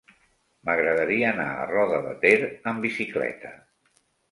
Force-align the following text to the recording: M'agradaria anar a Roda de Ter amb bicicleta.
M'agradaria 0.69 1.27
anar 1.33 1.45
a 1.57 1.67
Roda 1.73 2.01
de 2.07 2.15
Ter 2.25 2.33
amb 2.73 2.89
bicicleta. 2.89 3.55